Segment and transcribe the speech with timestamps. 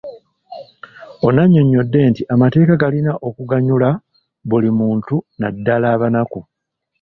[1.25, 3.89] Ono annyonnyodde nti amateeka galina okuganyula
[4.49, 6.39] buli muntu naddala abanaku